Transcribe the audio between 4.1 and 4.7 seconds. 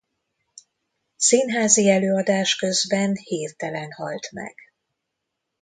meg.